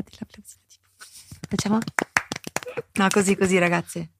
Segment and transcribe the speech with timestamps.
[0.00, 0.56] Fate l'applauso.
[1.46, 1.78] Facciamo?
[2.94, 4.12] No, così, così, ragazze.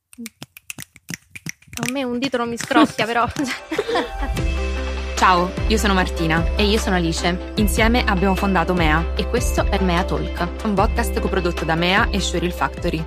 [1.72, 3.26] A me un dito non mi scrocchia, però.
[5.16, 7.52] Ciao, io sono Martina e io sono Alice.
[7.56, 12.20] Insieme abbiamo fondato Mea e questo è Mea Talk, un podcast coprodotto da Mea e
[12.20, 13.02] Shuril Factory.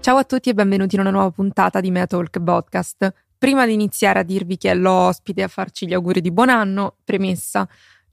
[0.00, 3.12] Ciao a tutti e benvenuti in una nuova puntata di Mea Talk Podcast.
[3.36, 6.48] Prima di iniziare a dirvi chi è l'ospite e a farci gli auguri di buon
[6.48, 7.68] anno, premessa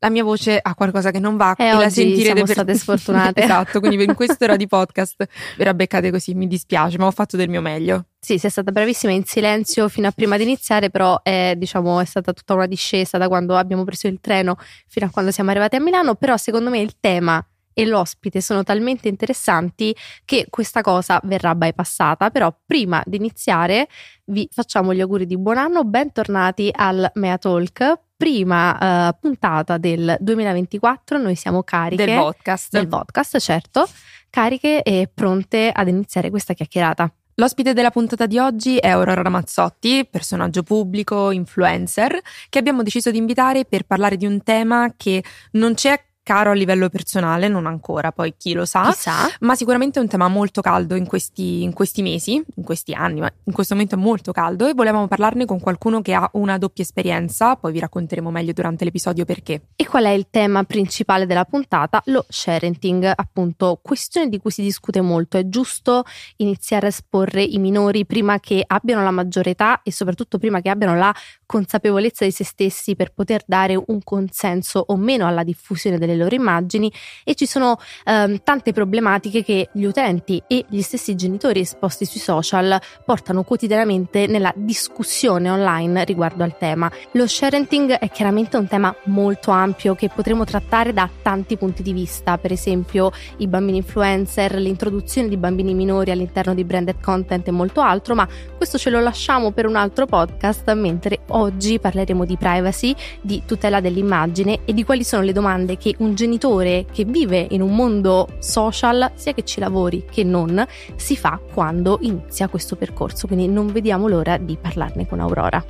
[0.06, 2.52] la mia voce ha qualcosa che non va e, e la sentirete siamo per...
[2.52, 3.42] state sfortunate.
[3.44, 5.26] esatto, quindi in quest'ora di podcast
[5.58, 8.06] ve la beccate così, mi dispiace, ma ho fatto del mio meglio.
[8.20, 12.06] Sì, sei stata bravissima in silenzio fino a prima di iniziare, però è, diciamo, è
[12.06, 15.76] stata tutta una discesa da quando abbiamo preso il treno fino a quando siamo arrivati
[15.76, 17.44] a Milano, però secondo me il tema
[17.76, 22.32] e l'ospite sono talmente interessanti che questa cosa verrà bypassata.
[22.32, 23.88] Però prima di iniziare
[24.26, 28.00] vi facciamo gli auguri di buon anno, bentornati al Mea Talk.
[28.18, 32.72] Prima uh, puntata del 2024, noi siamo cariche del podcast.
[32.72, 33.86] Del podcast, certo,
[34.30, 37.12] cariche e pronte ad iniziare questa chiacchierata.
[37.38, 43.18] L'ospite della puntata di oggi è Aurora Ramazzotti, personaggio pubblico, influencer, che abbiamo deciso di
[43.18, 45.22] invitare per parlare di un tema che
[45.52, 49.30] non c'è caro a livello personale, non ancora, poi chi lo sa, Chissà.
[49.42, 53.20] ma sicuramente è un tema molto caldo in questi, in questi, mesi, in questi anni,
[53.20, 56.58] ma in questo momento è molto caldo e volevamo parlarne con qualcuno che ha una
[56.58, 59.68] doppia esperienza, poi vi racconteremo meglio durante l'episodio perché.
[59.76, 62.02] E qual è il tema principale della puntata?
[62.06, 65.38] Lo sharenting, appunto, questione di cui si discute molto.
[65.38, 66.06] È giusto
[66.38, 70.70] iniziare a esporre i minori prima che abbiano la maggiore età e soprattutto prima che
[70.70, 71.14] abbiano la
[71.46, 76.36] consapevolezza di se stessi per poter dare un consenso o meno alla diffusione delle loro
[76.36, 76.92] immagini
[77.24, 82.20] e ci sono ehm, tante problematiche che gli utenti e gli stessi genitori esposti sui
[82.20, 86.92] social portano quotidianamente nella discussione online riguardo al tema.
[87.12, 91.94] Lo sharenting è chiaramente un tema molto ampio che potremo trattare da tanti punti di
[91.94, 97.52] vista, per esempio i bambini influencer, l'introduzione di bambini minori all'interno di branded content e
[97.52, 102.38] molto altro, ma questo ce lo lasciamo per un altro podcast, mentre oggi parleremo di
[102.38, 107.48] privacy, di tutela dell'immagine e di quali sono le domande che un genitore che vive
[107.50, 110.64] in un mondo social, sia che ci lavori che non,
[110.96, 113.28] si fa quando inizia questo percorso.
[113.28, 115.64] Quindi non vediamo l'ora di parlarne con Aurora.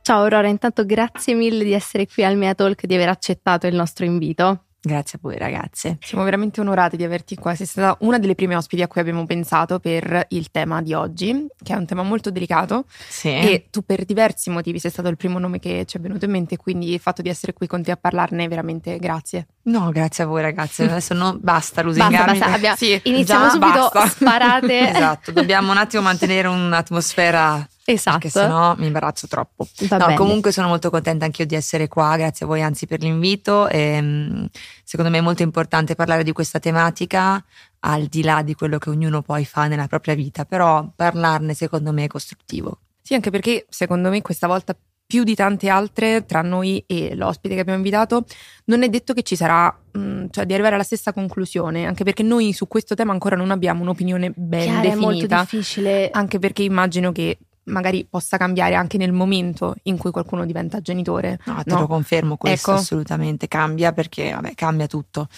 [0.00, 3.74] Ciao Aurora, intanto grazie mille di essere qui al Mea Talk, di aver accettato il
[3.74, 4.67] nostro invito.
[4.80, 5.98] Grazie a voi ragazze.
[6.00, 7.54] Siamo veramente onorati di averti qua.
[7.56, 11.46] Sei stata una delle prime ospiti a cui abbiamo pensato per il tema di oggi,
[11.60, 12.84] che è un tema molto delicato.
[13.08, 13.28] Sì.
[13.28, 16.30] E tu per diversi motivi sei stato il primo nome che ci è venuto in
[16.30, 19.48] mente, quindi il fatto di essere qui con te a parlarne veramente grazie.
[19.62, 20.84] No, grazie a voi ragazze.
[20.84, 22.16] Adesso no, basta lusingarmi.
[22.16, 22.54] Basta, basta.
[22.54, 24.06] Abbiamo, sì, iniziamo subito basta.
[24.06, 24.78] sparate.
[24.94, 28.18] esatto, dobbiamo un attimo mantenere un'atmosfera Esatto.
[28.18, 29.66] Perché sennò mi imbarazzo troppo.
[29.88, 33.66] No, comunque sono molto contenta anch'io di essere qua, grazie a voi anzi per l'invito.
[33.66, 34.46] E, ehm,
[34.84, 37.42] secondo me è molto importante parlare di questa tematica
[37.80, 41.90] al di là di quello che ognuno poi fa nella propria vita, però parlarne secondo
[41.94, 42.80] me è costruttivo.
[43.00, 44.76] Sì, anche perché secondo me questa volta
[45.08, 48.26] più di tante altre, tra noi e l'ospite che abbiamo invitato,
[48.64, 52.04] non è detto che ci sarà, mh, mm, cioè di arrivare alla stessa conclusione, anche
[52.04, 54.94] perché noi su questo tema ancora non abbiamo un'opinione ben Chiara, definita.
[54.94, 56.10] È molto difficile.
[56.10, 61.38] Anche perché immagino che magari possa cambiare anche nel momento in cui qualcuno diventa genitore.
[61.44, 61.80] No, te no.
[61.80, 62.80] lo confermo questo ecco.
[62.80, 65.28] assolutamente, cambia perché vabbè, cambia tutto.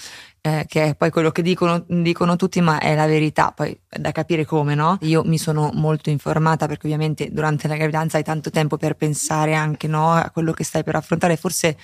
[0.42, 3.98] Eh, che è poi quello che dicono, dicono, tutti, ma è la verità, poi è
[3.98, 4.96] da capire come, no?
[5.02, 9.54] Io mi sono molto informata perché ovviamente durante la gravidanza hai tanto tempo per pensare
[9.54, 11.76] anche no, a quello che stai per affrontare, forse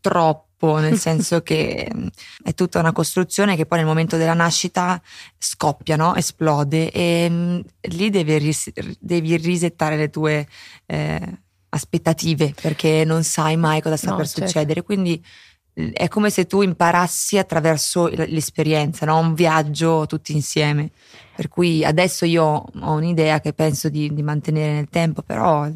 [0.00, 2.06] troppo, nel senso che mm,
[2.44, 5.00] è tutta una costruzione che poi nel momento della nascita
[5.38, 6.14] scoppia, no?
[6.14, 10.46] esplode e mm, lì devi, ris- devi, risettare le tue
[10.86, 11.38] eh,
[11.70, 14.46] aspettative perché non sai mai cosa sta no, per certo.
[14.46, 14.82] succedere.
[14.82, 15.22] Quindi
[15.92, 19.18] è come se tu imparassi attraverso l'esperienza, no?
[19.18, 20.90] un viaggio tutti insieme.
[21.34, 25.74] Per cui adesso io ho un'idea che penso di, di mantenere nel tempo, però mm,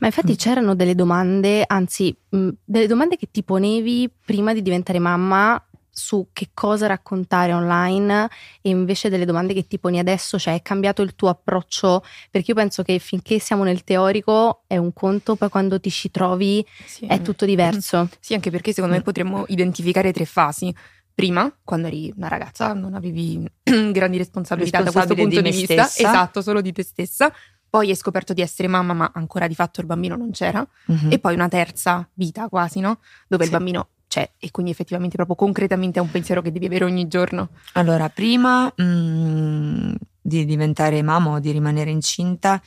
[0.00, 4.98] ma infatti c'erano delle domande, anzi, mh, delle domande che ti ponevi prima di diventare
[4.98, 5.62] mamma
[5.98, 8.30] su che cosa raccontare online
[8.62, 12.04] e invece delle domande che ti poni adesso, cioè è cambiato il tuo approccio?
[12.30, 16.10] Perché io penso che finché siamo nel teorico è un conto, poi quando ti ci
[16.10, 17.06] trovi sì.
[17.06, 18.08] è tutto diverso.
[18.20, 20.72] Sì, anche perché secondo me potremmo identificare tre fasi.
[21.12, 23.44] Prima, quando eri una ragazza, non avevi
[23.90, 26.08] grandi responsabilità da questo punto di, di vista, stessa.
[26.08, 27.32] esatto, solo di te stessa
[27.70, 31.12] poi hai scoperto di essere mamma, ma ancora di fatto il bambino non c'era, mm-hmm.
[31.12, 32.98] e poi una terza vita quasi, no?
[33.26, 33.50] Dove sì.
[33.50, 37.06] il bambino c'è e quindi effettivamente proprio concretamente è un pensiero che devi avere ogni
[37.08, 37.50] giorno.
[37.74, 42.60] Allora, prima mh, mm, di diventare mamma o di rimanere incinta,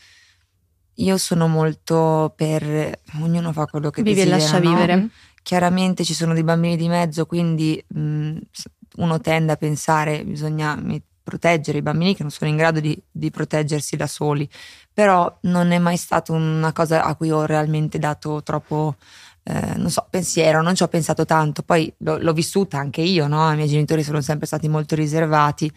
[0.96, 4.38] io sono molto per ognuno fa quello che Vivi desidera.
[4.38, 4.70] e lascia no?
[4.70, 5.10] vivere.
[5.42, 8.38] chiaramente ci sono dei bambini di mezzo, quindi mh, mm,
[8.98, 10.76] uno tende a pensare bisogna
[11.24, 14.50] proteggere i bambini che non sono in grado di, di, proteggersi da soli,
[14.94, 18.96] però non è mai stata una cosa a cui ho realmente dato troppo,
[19.44, 23.28] eh, non so, pensiero, non ci ho pensato tanto, poi l'ho, l'ho vissuta anche io,
[23.28, 23.52] no?
[23.52, 25.72] i miei genitori sono sempre stati molto riservati,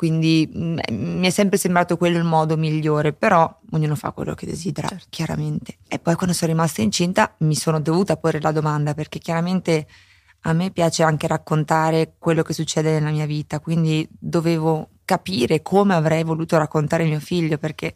[0.00, 4.34] quindi mh, mm, mi è sempre sembrato quello il modo migliore, però ognuno fa quello
[4.34, 5.06] che desidera, certo.
[5.10, 5.76] chiaramente.
[5.86, 9.86] E poi quando sono rimasta incinta mi sono dovuta porre la domanda perché chiaramente
[10.42, 15.94] a me piace anche raccontare quello che succede nella mia vita, quindi dovevo capire come
[15.94, 17.94] avrei voluto raccontare mio figlio perché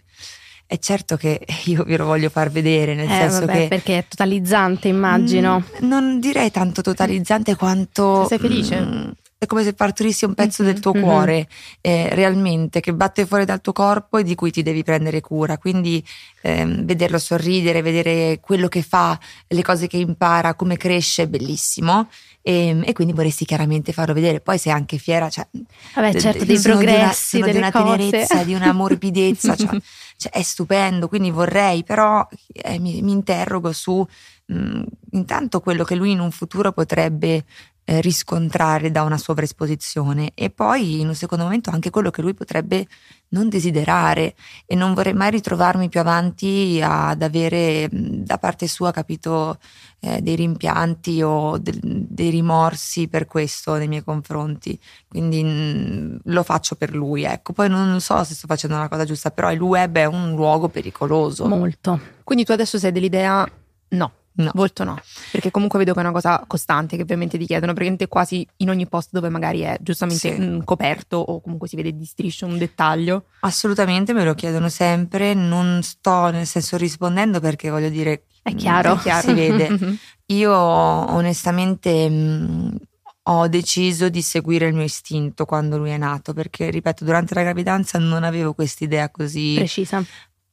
[0.67, 3.69] è certo che io ve lo voglio far vedere, nel eh, senso vabbè, che.
[3.69, 5.59] Perché è totalizzante, immagino.
[5.59, 8.27] Mh, mm, non direi tanto totalizzante quanto.
[8.27, 8.81] Sei felice?
[8.81, 9.11] Mh, mm,
[9.45, 11.03] è come se partorissi un pezzo mm-hmm, del tuo mm-hmm.
[11.03, 11.49] cuore
[11.81, 15.59] eh, realmente che batte fuori dal tuo corpo e di cui ti devi prendere cura.
[15.59, 16.05] Quindi
[16.43, 22.09] ehm, vederlo sorridere, vedere quello che fa, le cose che impara, come cresce è bellissimo.
[22.47, 24.41] E, ehm, e quindi vorresti chiaramente farlo vedere.
[24.41, 25.47] Poi sei anche fiera, cioè,
[25.95, 29.69] Vabbè, certo, dei progressi, di una, di una tenerezza, di una morbidezza, cioè,
[30.17, 31.09] cioè, è stupendo.
[31.09, 34.07] Quindi vorrei, però eh, mi, mi, interrogo su
[34.47, 34.83] mh, mm,
[35.13, 37.45] intanto quello che lui in un futuro potrebbe
[37.87, 42.33] eh, riscontrare da una sovraesposizione e poi in un secondo momento anche quello che lui
[42.33, 42.87] potrebbe
[43.29, 49.59] non desiderare e non vorrei mai ritrovarmi più avanti ad avere da parte sua capito
[50.01, 54.79] eh, dei rimpianti o de- dei rimorsi per questo nei miei confronti.
[55.07, 57.53] Quindi mh, lo faccio per lui ecco.
[57.53, 60.69] Poi non so se sto facendo una cosa giusta però il web è un luogo
[60.69, 61.47] pericoloso.
[61.49, 62.01] Molto.
[62.25, 63.47] Quindi tu adesso sei dell'idea
[63.89, 64.51] no No.
[64.55, 65.01] Volto no,
[65.31, 68.69] perché comunque vedo che è una cosa costante che ovviamente ti chiedono, praticamente quasi in
[68.69, 70.41] ogni post dove magari è giustamente sì.
[70.41, 73.27] mh, coperto o comunque si vede di striscio un dettaglio.
[73.41, 78.25] Assolutamente me lo chiedono sempre, non sto nel senso rispondendo perché voglio dire...
[78.43, 78.95] È chiaro.
[78.95, 79.29] È chiaro.
[79.29, 79.99] si vede.
[80.27, 82.77] Io onestamente mh,
[83.23, 87.43] ho deciso di seguire il mio istinto quando lui è nato perché, ripeto, durante la
[87.43, 90.05] gravidanza non avevo quest'idea così precisa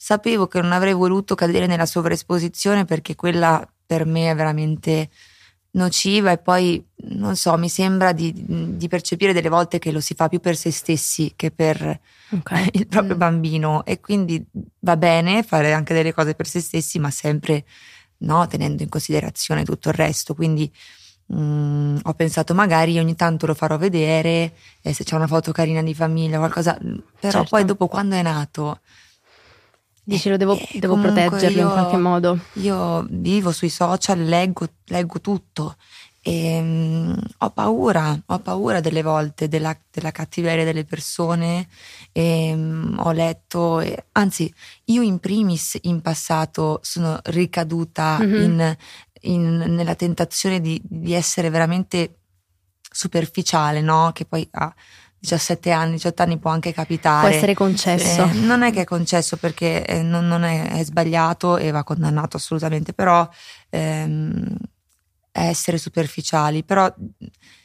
[0.03, 5.09] sapevo che non avrei voluto cadere nella sovraesposizione perché quella per me è veramente
[5.73, 10.15] nociva e poi non so, mi sembra di, di, percepire delle volte che lo si
[10.15, 11.99] fa più per se stessi che per
[12.31, 12.69] okay.
[12.73, 13.19] il proprio mm.
[13.19, 14.43] bambino e quindi
[14.79, 17.63] va bene fare anche delle cose per se stessi ma sempre
[18.19, 20.69] no, tenendo in considerazione tutto il resto quindi
[21.31, 25.83] mm, ho pensato magari ogni tanto lo farò vedere eh, se c'è una foto carina
[25.83, 27.49] di famiglia qualcosa però certo.
[27.49, 28.79] poi dopo quando è nato
[30.11, 32.39] Dici lo devo, eh, devo proteggerlo io, in qualche modo.
[32.53, 35.75] Io vivo sui social, leggo, leggo tutto
[36.23, 41.67] e um, ho paura, ho paura delle volte della, della cattiveria delle persone
[42.11, 44.53] e um, ho letto, e, anzi
[44.85, 48.43] io in primis in passato sono ricaduta mm-hmm.
[48.43, 48.77] in,
[49.21, 52.17] in, nella tentazione di, di essere veramente
[52.91, 54.11] superficiale, no?
[54.13, 54.71] Che poi ha
[55.21, 57.27] 17 anni, 18 anni può anche capitare.
[57.27, 58.23] Può essere concesso.
[58.23, 61.83] Eh, non è che è concesso perché eh, non, non è, è, sbagliato e va
[61.83, 63.29] condannato assolutamente, però
[63.69, 64.55] ehm,
[65.31, 66.91] essere superficiali, però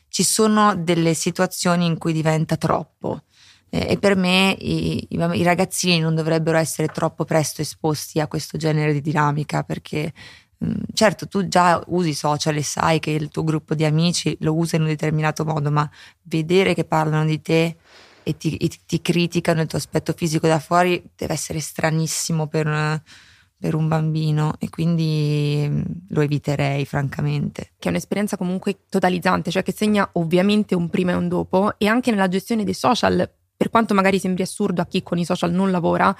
[0.08, 3.22] ci sono delle situazioni in cui diventa troppo.
[3.70, 8.28] Eh, e per me i, i, i ragazzini non dovrebbero essere troppo presto esposti a
[8.28, 10.12] questo genere di dinamica perché
[10.92, 14.76] certo, tu già usi social e sai che il tuo gruppo di amici lo usa
[14.76, 15.88] in un determinato modo, ma
[16.22, 17.76] vedere che parlano di te
[18.22, 23.02] e ti, e ti criticano il tuo aspetto fisico da fuori deve essere stranissimo per,
[23.58, 27.72] per un bambino e quindi mm, lo eviterei francamente.
[27.78, 31.86] Che è un'esperienza comunque totalizzante, cioè che segna ovviamente un prima e un dopo e
[31.86, 35.52] anche nella gestione dei social, per quanto magari sembri assurdo a chi con i social
[35.52, 36.14] non lavora,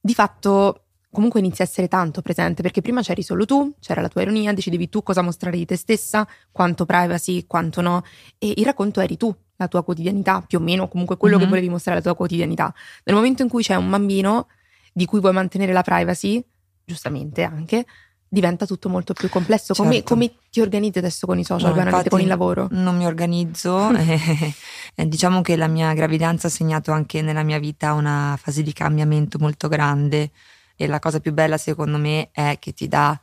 [0.00, 0.83] di fatto
[1.14, 4.52] comunque inizi a essere tanto presente perché prima c'eri solo tu, c'era la tua ironia,
[4.52, 8.02] decidevi tu cosa mostrare di te stessa, quanto privacy, quanto no
[8.38, 11.44] e il racconto eri tu, la tua quotidianità, più o meno comunque quello mm-hmm.
[11.44, 12.74] che volevi mostrare la tua quotidianità.
[13.04, 14.48] Nel momento in cui c'è un bambino
[14.92, 16.44] di cui vuoi mantenere la privacy,
[16.84, 17.86] giustamente anche,
[18.34, 19.72] diventa tutto molto più complesso.
[19.72, 19.82] Certo.
[19.82, 22.68] Come, come, ti organizzi adesso con i social, no, con il lavoro?
[22.72, 23.90] Non mi organizzo.
[24.96, 28.72] Eh, diciamo che la mia gravidanza ha segnato anche nella mia vita una fase di
[28.72, 30.30] cambiamento molto grande
[30.76, 33.18] e la cosa più bella secondo me è che ti dà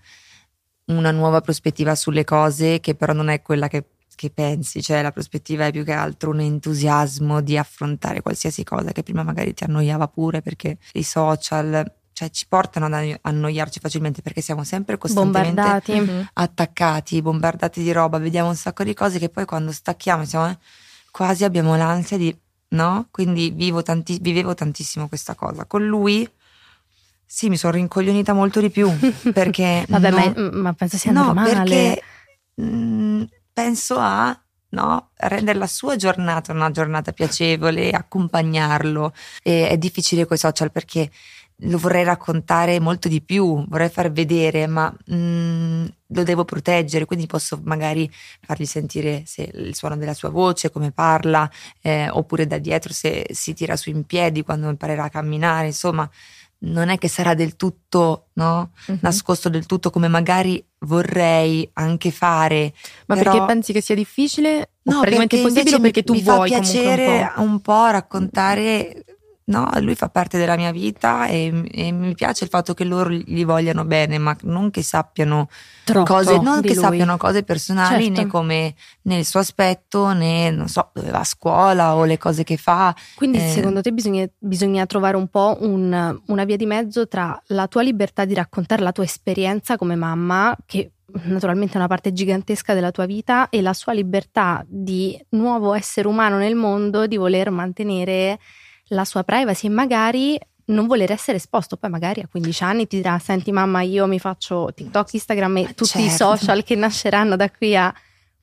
[0.86, 5.12] una nuova prospettiva sulle cose che però non è quella che, che pensi, cioè la
[5.12, 9.64] prospettiva è più che altro un entusiasmo di affrontare qualsiasi cosa che prima magari ti
[9.64, 15.62] annoiava pure perché i social cioè ci portano ad annoiarci facilmente perché siamo sempre costantemente
[15.62, 16.00] bombardati.
[16.00, 16.30] Mhm.
[16.34, 20.58] attaccati, bombardati di roba, vediamo un sacco di cose che poi quando stacchiamo siamo, eh,
[21.10, 22.36] quasi abbiamo l'ansia di
[22.70, 23.08] no?
[23.12, 23.54] Quindi
[23.84, 25.66] tanti, vivevo tantissimo questa cosa.
[25.66, 26.30] Con lui
[27.34, 28.92] sì, mi sono rincoglionita molto di più
[29.32, 29.86] perché...
[29.88, 31.54] Vabbè, no, ma, ma, penso sia no, normale.
[31.54, 32.04] perché
[32.56, 33.24] mh, mm,
[33.54, 34.38] penso a
[34.72, 35.12] no?
[35.16, 39.14] rendere la sua giornata una giornata piacevole, accompagnarlo.
[39.42, 41.10] E è difficile con i social perché
[41.66, 47.06] lo vorrei raccontare molto di più, vorrei far vedere, ma mh, mm, lo devo proteggere,
[47.06, 48.12] quindi posso magari
[48.42, 49.24] fargli sentire
[49.54, 51.50] il suono della sua voce, come parla,
[51.82, 56.10] eh, oppure da dietro se si tira su in piedi quando imparerà a camminare, insomma
[56.64, 58.72] non è che sarà del tutto no?
[58.88, 58.98] uh-huh.
[59.02, 62.74] nascosto del tutto come magari vorrei anche fare.
[63.08, 63.32] Ma però...
[63.32, 64.72] perché pensi che sia difficile?
[64.84, 67.42] No, praticamente impossibile perché tu mi vuoi fa piacere un po'.
[67.42, 69.04] un po' raccontare
[69.46, 73.10] no, lui fa parte della mia vita e, e, mi piace il fatto che loro
[73.10, 75.50] gli vogliano bene, ma non che sappiano
[75.84, 76.78] Troppo cose, non che lui.
[76.78, 78.22] sappiano cose personali certo.
[78.22, 82.18] né come né il suo aspetto né non so dove va a scuola o le
[82.18, 82.96] cose che fa.
[83.16, 87.40] Quindi eh, secondo te bisogna, bisogna, trovare un po' un, una via di mezzo tra
[87.48, 90.92] la tua libertà di raccontare la tua esperienza come mamma, che
[91.24, 96.08] naturalmente è una parte gigantesca della tua vita, e la sua libertà di nuovo essere
[96.08, 98.40] umano nel mondo, di voler mantenere
[98.92, 101.78] la sua privacy e magari non voler essere esposto.
[101.78, 105.66] Poi magari a 15 anni ti dirà: Senti, mamma, io mi faccio TikTok, Instagram e
[105.74, 106.08] tutti certo.
[106.08, 107.94] i social che nasceranno da qui a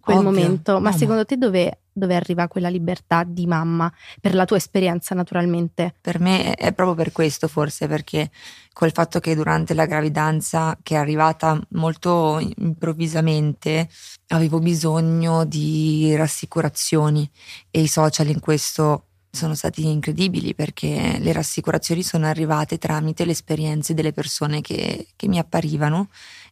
[0.00, 0.31] quel Ovvio.
[0.31, 0.81] momento.
[0.81, 3.93] Ma no, secondo te dove, dove, arriva quella libertà di mamma?
[4.21, 5.95] Per la tua esperienza, naturalmente.
[6.00, 8.31] Per me è proprio per questo, forse, perché
[8.73, 13.88] col fatto che durante la gravidanza, che è arrivata molto improvvisamente,
[14.28, 17.28] avevo bisogno di rassicurazioni
[17.71, 23.32] e i social in questo sono stati incredibili perché le rassicurazioni sono arrivate tramite le
[23.32, 26.08] esperienze delle persone che, che mi apparivano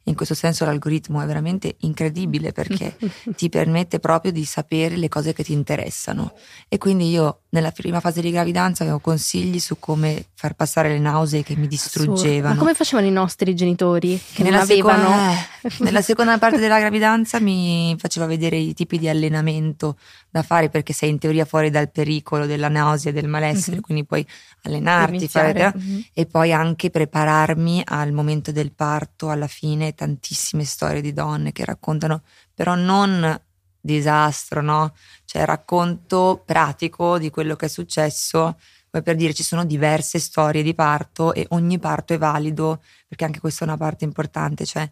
[0.08, 2.96] in questo senso l'algoritmo è veramente incredibile perché
[3.36, 6.34] ti permette proprio di sapere le cose che ti interessano.
[6.68, 10.98] E quindi io nella prima fase di gravidanza avevo consigli su come far passare le
[10.98, 12.54] nausee che mi distruggevano.
[12.54, 15.08] Ma come facevano i nostri genitori che nella non avevano?
[15.08, 15.32] Seconda,
[15.62, 19.96] eh, nella seconda parte della gravidanza mi faceva vedere i tipi di allenamento
[20.28, 23.80] da fare perché sei in teoria fuori dal pericolo della nausea e del malessere, mm-hmm.
[23.80, 24.26] quindi puoi
[24.62, 26.00] allenarti fare, mm-hmm.
[26.12, 31.64] e poi anche prepararmi al momento del parto alla fine tantissime storie di donne che
[31.64, 32.22] raccontano,
[32.54, 33.40] però non
[33.86, 34.94] disastro, no?
[35.24, 38.58] Cioè racconto pratico di quello che è successo.
[38.90, 43.24] Poi per dire ci sono diverse storie di parto e ogni parto è valido, perché
[43.24, 44.88] anche questa è una parte importante, cioè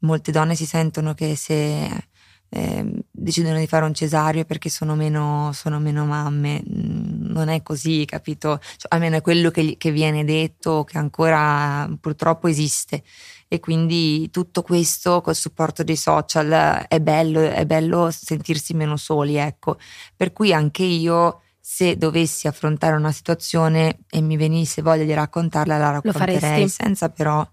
[0.00, 2.08] molte donne si sentono che se
[2.48, 6.62] eh, decidono di fare un cesareo perché sono meno, sono meno mamme.
[6.68, 8.58] Mm, non è così, capito?
[8.60, 13.02] Cioè, almeno è quello che, che viene detto, che ancora purtroppo esiste
[13.48, 19.36] e quindi tutto questo col supporto dei social è bello, è bello sentirsi meno soli,
[19.36, 19.78] ecco.
[20.16, 25.78] Per cui anche io se dovessi affrontare una situazione e mi venisse voglia di raccontarla,
[25.78, 27.44] la racconterei senza però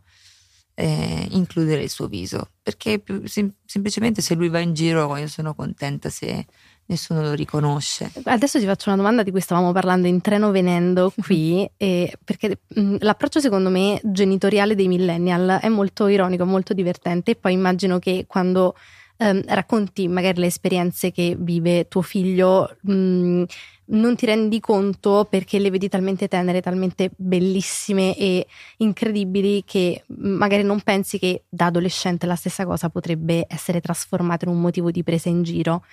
[0.76, 2.50] eh, includere il suo viso.
[2.62, 6.46] Perché più, sem- semplicemente se lui va in giro io sono contenta se
[6.86, 8.12] nessuno lo riconosce.
[8.24, 12.98] Adesso ti faccio una domanda di cui stavamo parlando in treno venendo qui, perché mh,
[13.00, 18.26] l'approccio secondo me genitoriale dei millennial è molto ironico, molto divertente e poi immagino che
[18.28, 18.76] quando
[19.18, 23.44] ehm, racconti magari le esperienze che vive tuo figlio mh,
[23.86, 28.48] non ti rendi conto perché le vedi talmente tenere, talmente bellissime e
[28.78, 34.52] incredibili che magari non pensi che da adolescente la stessa cosa potrebbe essere trasformata in
[34.52, 35.84] un motivo di presa in giro.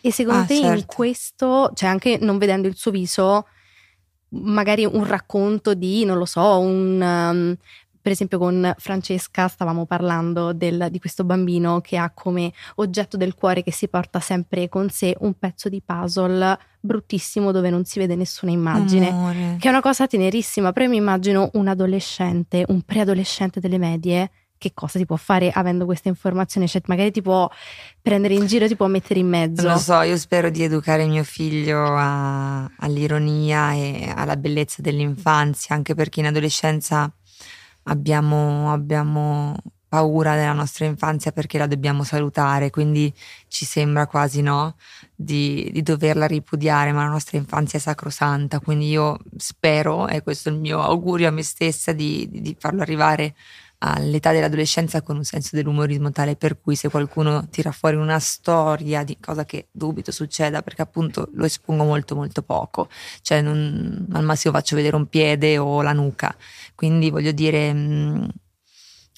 [0.00, 0.78] E secondo ah, te certo.
[0.78, 3.46] in questo, cioè anche non vedendo il suo viso,
[4.30, 7.00] magari un racconto di, non lo so, un...
[7.00, 7.56] Um,
[8.02, 13.34] per esempio con Francesca stavamo parlando del, di questo bambino che ha come oggetto del
[13.34, 17.98] cuore che si porta sempre con sé un pezzo di puzzle bruttissimo dove non si
[17.98, 19.56] vede nessuna immagine, Amore.
[19.58, 24.30] che è una cosa tenerissima, però io mi immagino un adolescente, un preadolescente delle medie
[24.60, 26.68] che cosa ti può fare avendo questa informazione?
[26.68, 27.50] Cioè, magari ti può
[28.02, 29.62] prendere in giro, ti può mettere in mezzo.
[29.62, 35.74] Non lo so, io spero di educare mio figlio a, all'ironia e alla bellezza dell'infanzia,
[35.74, 37.10] anche perché in adolescenza
[37.84, 39.56] abbiamo, abbiamo
[39.88, 43.10] paura della nostra infanzia perché la dobbiamo salutare, quindi
[43.48, 44.76] ci sembra quasi no
[45.16, 50.50] di, di, doverla ripudiare, ma la nostra infanzia è sacrosanta, quindi io spero, e questo
[50.50, 53.34] è il mio augurio a me stessa, di, di farlo arrivare
[53.82, 59.04] all'età dell'adolescenza con un senso dell'umorismo tale per cui se qualcuno tira fuori una storia
[59.04, 62.88] di cosa che dubito succeda perché appunto lo espongo molto molto poco.
[63.22, 66.34] Cioè non, al massimo faccio vedere un piede o la nuca.
[66.74, 68.24] Quindi voglio dire mm,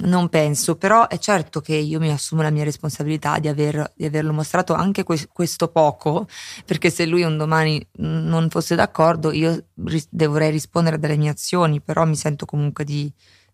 [0.05, 4.05] non penso, però è certo che io mi assumo la mia responsabilità di, aver, di
[4.05, 6.27] averlo mostrato anche que- questo poco,
[6.65, 11.81] perché se lui un domani non fosse d'accordo io ris- dovrei rispondere delle mie azioni,
[11.81, 13.13] però mi sento comunque di,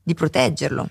[0.09, 0.89] di proteggerlo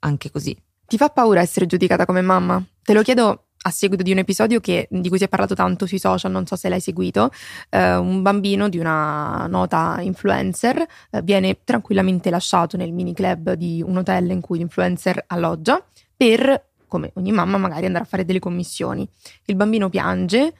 [0.00, 0.56] anche così.
[0.84, 2.62] Ti fa paura essere giudicata come mamma?
[2.82, 5.86] Te lo chiedo a seguito di un episodio che, di cui si è parlato tanto
[5.86, 7.30] sui social, non so se l'hai seguito,
[7.70, 13.80] eh, un bambino di una nota influencer eh, viene tranquillamente lasciato nel mini club di
[13.86, 15.80] un hotel in cui l'influencer alloggia
[16.16, 19.08] per, come ogni mamma, magari andare a fare delle commissioni.
[19.44, 20.52] Il bambino piange,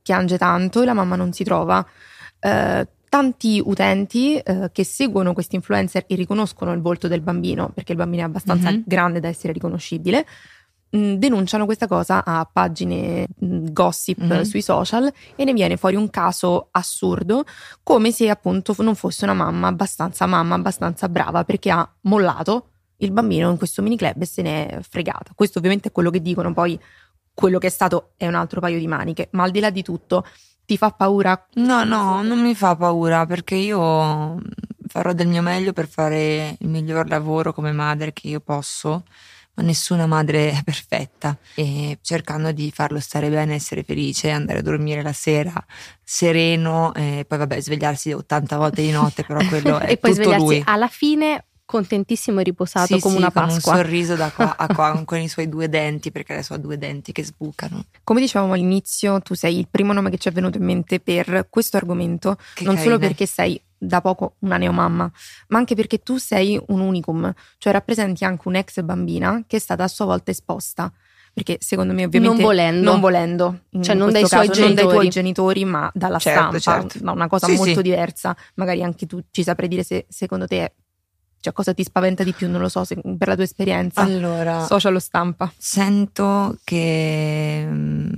[0.00, 1.84] piange tanto e la mamma non si trova.
[2.38, 7.92] Eh, tanti utenti eh, che seguono questi influencer e riconoscono il volto del bambino, perché
[7.92, 8.80] il bambino è abbastanza mm-hmm.
[8.84, 10.26] grande da essere riconoscibile,
[10.90, 14.40] mh, denunciano questa cosa a pagine mh, gossip mm-hmm.
[14.42, 17.44] sui social e ne viene fuori un caso assurdo,
[17.84, 23.12] come se appunto non fosse una mamma abbastanza mamma, abbastanza brava, perché ha mollato il
[23.12, 25.30] bambino in questo mini club e se n'è fregata.
[25.36, 26.76] Questo ovviamente è quello che dicono, poi
[27.32, 29.84] quello che è stato è un altro paio di maniche, ma al di là di
[29.84, 30.24] tutto
[30.64, 31.46] ti fa paura?
[31.54, 34.40] No, no, non mi fa paura perché io
[34.86, 39.04] farò del mio meglio per fare il miglior lavoro come madre che io posso
[39.54, 44.62] ma nessuna madre è perfetta e cercando di farlo stare bene, essere felice, andare a
[44.62, 45.52] dormire la sera
[46.02, 50.22] sereno e poi vabbè svegliarsi 80 volte di notte, però quello è e poi tutto
[50.24, 50.62] svegliarsi lui.
[50.66, 53.72] alla fine contentissimo e riposato sì, come sì, una Pasqua.
[53.72, 56.58] Con un sorriso da qua a qua con i suoi due denti, perché adesso ha
[56.58, 57.84] due denti che sbucano.
[58.02, 61.46] Come dicevamo all'inizio, tu sei il primo nome che ci è venuto in mente per
[61.50, 62.82] questo argomento, che non carine.
[62.82, 65.10] solo perché sei da poco una neomamma,
[65.48, 69.84] ma anche perché tu sei un unicum, cioè rappresenti anche un'ex bambina che è stata
[69.84, 70.92] a sua volta esposta
[71.34, 75.08] perché secondo me ovviamente non volendo, non volendo cioè non dai, caso, non dai, tuoi
[75.08, 77.10] genitori ma dalla certo, stampa certo.
[77.10, 77.82] una cosa sì, molto sì.
[77.82, 80.72] diversa magari anche tu ci saprai dire se secondo te
[81.44, 82.48] cioè, cosa ti spaventa di più?
[82.48, 84.00] Non lo so, se, per la tua esperienza.
[84.00, 85.52] Allora, social o stampa.
[85.58, 88.12] Sento che mm,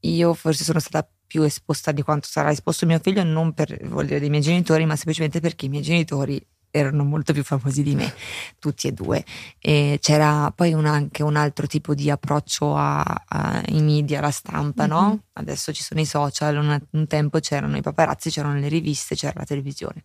[0.00, 4.18] io forse sono stata più esposta di quanto sarà esposto mio figlio, non per volere
[4.18, 6.42] dei miei genitori, ma semplicemente perché i miei genitori
[6.76, 8.12] erano molto più famosi di me,
[8.58, 9.24] tutti e due.
[9.60, 14.92] E c'era poi un, anche un altro tipo di approccio ai media, alla stampa, mm-hmm.
[14.92, 15.20] no?
[15.34, 19.34] Adesso ci sono i social, un, un, tempo c'erano i paparazzi, c'erano le riviste, c'era
[19.36, 20.02] la televisione.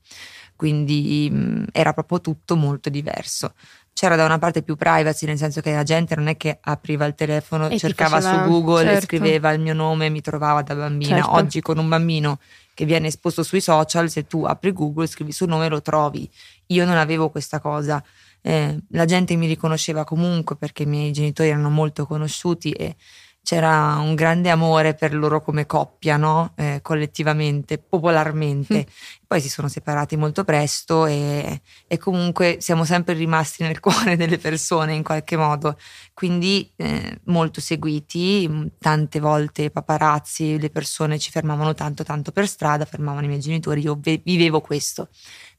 [0.56, 3.54] Quindi mh, era proprio tutto molto diverso.
[3.92, 7.06] C'era da una parte più privacy, nel senso che la gente non è che apriva
[7.06, 9.06] il telefono, e cercava faceva, su Google, certo.
[9.06, 11.16] scriveva il mio nome e mi trovava da bambina.
[11.16, 11.32] Certo.
[11.32, 12.38] Oggi con un bambino
[12.80, 16.30] che viene esposto sui social, se tu apri Google, scrivi il suo nome lo trovi.
[16.72, 18.04] Io non avevo questa cosa.
[18.42, 22.96] Eh, la gente mi riconosceva comunque perché i miei genitori erano molto conosciuti e
[23.42, 26.54] c'era un grande amore per loro come coppia, no?
[26.56, 28.86] eh, collettivamente, popolarmente.
[28.86, 28.94] Mm.
[29.26, 34.38] Poi si sono separati molto presto e, e, comunque siamo sempre rimasti nel cuore delle
[34.38, 35.80] persone in qualche modo.
[36.14, 42.86] Quindi eh, molto seguiti, tante volte paparazzi, le persone ci fermavano tanto tanto per strada,
[42.86, 45.10] fermavano i miei genitori, io vivevo questo.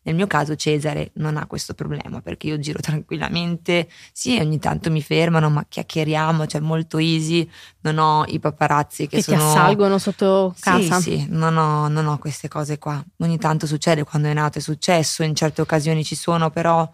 [0.02, 4.90] Nel mio caso Cesare non ha questo problema perché io giro tranquillamente, sì ogni tanto
[4.90, 7.48] mi fermano ma chiacchieriamo, cioè molto easy,
[7.82, 9.36] non ho i paparazzi che, che sono...
[9.36, 11.00] ti assalgono sotto casa.
[11.00, 13.02] Sì, sì, non ho, non ho queste cose qua.
[13.18, 16.90] Ogni tanto succede, quando è nato è successo, in certe occasioni ci sono, però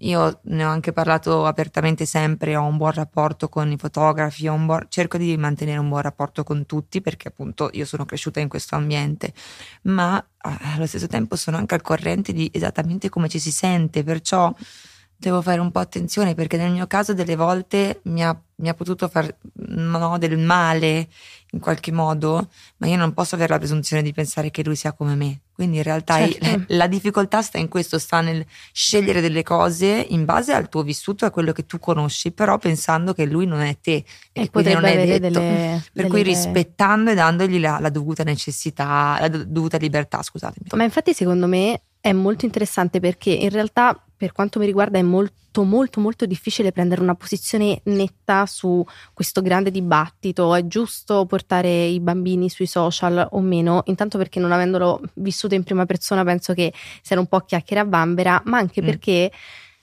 [0.00, 4.86] io ne ho anche parlato apertamente sempre, ho un buon rapporto con i fotografi, buon,
[4.88, 8.74] cerco di mantenere un buon rapporto con tutti perché appunto io sono cresciuta in questo
[8.74, 9.32] ambiente,
[9.82, 14.02] ma ah, allo stesso tempo sono anche al corrente di esattamente come ci si sente,
[14.02, 14.52] perciò
[15.22, 18.74] devo fare un po' attenzione perché nel mio caso delle volte mi ha, mi ha
[18.74, 21.08] potuto fare no, del male
[21.52, 24.92] in qualche modo, ma io non posso avere la presunzione di pensare che lui sia
[24.92, 25.40] come me.
[25.62, 26.64] Quindi in realtà certo.
[26.74, 31.24] la difficoltà sta in questo, sta nel scegliere delle cose in base al tuo vissuto
[31.24, 34.72] a quello che tu conosci, però pensando che lui non è te e, e quindi
[34.72, 35.18] non è detto.
[35.20, 36.08] Delle, per delle...
[36.08, 40.66] cui rispettando e dandogli la, la dovuta necessità, la dovuta libertà, scusatemi.
[40.74, 45.02] Ma infatti secondo me è molto interessante perché in realtà per quanto mi riguarda è
[45.02, 51.86] molto molto molto difficile prendere una posizione netta su questo grande dibattito, è giusto portare
[51.86, 56.54] i bambini sui social o meno, intanto perché non avendolo vissuto in prima persona penso
[56.54, 58.84] che sia un po' chiacchiere a bambera, ma anche mm.
[58.84, 59.32] perché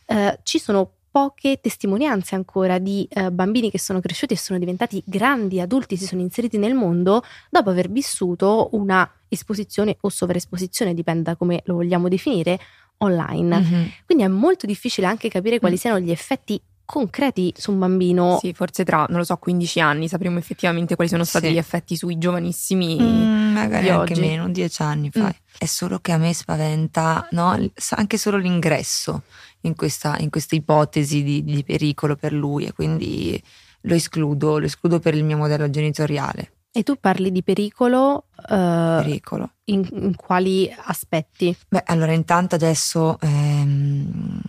[0.05, 5.03] eh, ci sono poche testimonianze ancora di eh, bambini che sono cresciuti e sono diventati
[5.05, 11.23] grandi adulti, si sono inseriti nel mondo dopo aver vissuto una esposizione o sovraesposizione, dipende
[11.23, 12.57] da come lo vogliamo definire,
[12.99, 13.59] online.
[13.59, 13.87] Mm-hmm.
[14.05, 15.77] Quindi è molto difficile anche capire quali mm.
[15.77, 18.39] siano gli effetti concreti su un bambino.
[18.41, 21.53] Sì, forse tra, non lo so, 15 anni sapremo effettivamente quali sono stati sì.
[21.53, 22.97] gli effetti sui giovanissimi.
[22.99, 24.21] Mm, magari anche oggi.
[24.21, 25.25] meno, 10 anni fai.
[25.25, 25.55] Mm.
[25.59, 27.55] È solo che a me spaventa, no?
[27.91, 29.21] Anche solo l'ingresso
[29.61, 33.39] in questa, in questa ipotesi di, di pericolo per lui e quindi
[33.81, 36.53] lo escludo, lo escludo per il mio modello genitoriale.
[36.71, 39.53] E tu parli di pericolo, uh, pericolo.
[39.65, 41.55] In, in, quali aspetti?
[41.67, 44.39] Beh, allora intanto adesso ehm,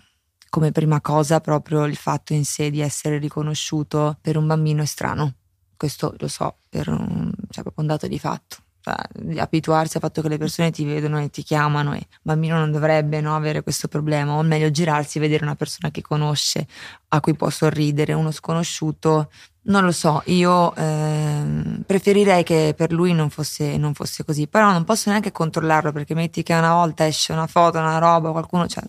[0.50, 4.86] come prima cosa proprio il fatto in sé di essere riconosciuto per un bambino è
[4.86, 5.34] strano.
[5.76, 8.56] questo lo so per un, cioè, proprio un dato di fatto.
[8.82, 12.70] Abituarsi al fatto che le persone ti vedono e ti chiamano e il bambino non
[12.70, 16.66] dovrebbe no, avere questo problema, o meglio girarsi e vedere una persona che conosce,
[17.08, 19.30] a cui può sorridere, uno sconosciuto.
[19.62, 24.72] Non lo so, io eh, preferirei che per lui non fosse, non fosse, così, però
[24.72, 28.66] non posso neanche controllarlo perché metti che una volta esce una foto, una roba, qualcuno,
[28.66, 28.82] cioè,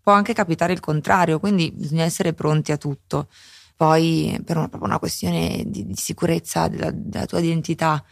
[0.00, 3.28] può anche capitare il contrario, quindi bisogna essere pronti a tutto.
[3.76, 8.04] Poi per una, una questione di, di sicurezza della, della tua identità,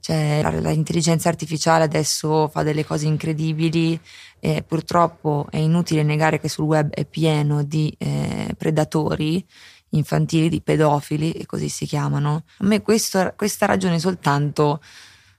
[0.00, 3.98] cioè, l'intelligenza artificiale adesso fa delle cose incredibili
[4.38, 9.44] e purtroppo è inutile negare che sul web è pieno di eh, predatori
[9.90, 12.44] infantili, di pedofili, e così si chiamano.
[12.58, 14.80] A me questo, questa ragione soltanto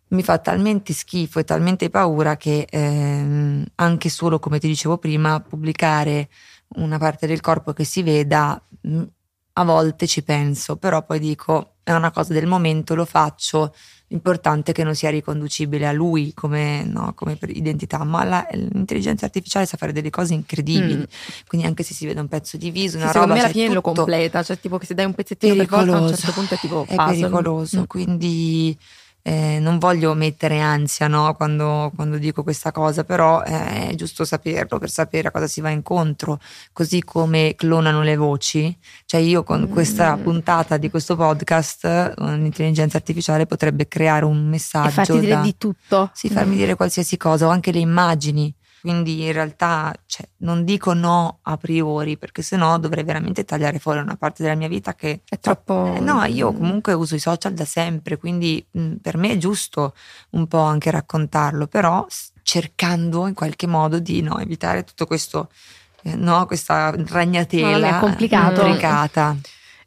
[0.09, 5.39] mi fa talmente schifo e talmente paura che ehm, anche solo, come ti dicevo prima,
[5.41, 6.29] pubblicare
[6.75, 8.61] una parte del corpo che si veda,
[9.53, 13.73] a volte ci penso, però poi dico è una cosa del momento, lo faccio
[14.09, 19.25] L'importante è che non sia riconducibile a lui come, no, come identità, ma la, l'intelligenza
[19.25, 20.95] artificiale sa fare delle cose incredibili.
[20.95, 21.03] Mm.
[21.45, 23.25] Quindi anche se si vede un pezzo di viso, una sì, roba.
[23.25, 25.85] Secondo me alla fine lo completa, cioè tipo che se dai un pezzettino pericoloso.
[25.85, 27.83] per volta a un certo punto è tipo È pericoloso, mm.
[27.83, 28.77] quindi
[29.27, 34.23] eh, non voglio mettere ansia no, quando, quando, dico questa cosa, però eh, è giusto
[34.23, 36.39] saperlo per sapere a cosa si va incontro,
[36.71, 38.73] così come clonano le voci.
[39.05, 40.21] Cioè io con questa mm.
[40.21, 44.87] puntata di questo podcast, l'intelligenza artificiale potrebbe creare un messaggio.
[44.87, 46.09] E farti dire da, di tutto.
[46.13, 46.59] Sì, farmi mm.
[46.59, 48.55] dire qualsiasi cosa, o anche le immagini.
[48.81, 53.99] Quindi in realtà cioè, non dico no a priori, perché sennò dovrei veramente tagliare fuori
[53.99, 55.93] una parte della mia vita che è troppo.
[55.95, 59.93] Eh, no, io comunque uso i social da sempre, quindi mh, per me è giusto
[60.31, 62.05] un po' anche raccontarlo, però
[62.43, 65.49] cercando in qualche modo di no, evitare tutto questo,
[66.03, 68.65] eh, no, questa ragnatela no, complicato.
[68.65, 69.35] intricata.